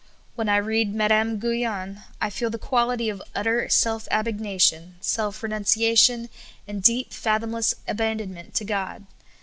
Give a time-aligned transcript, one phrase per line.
[0.33, 6.29] When I read Madame Guyon, I feel the quality of utter self abnegation, self renunciation,
[6.67, 9.05] and deep, fathomless abandonment to God.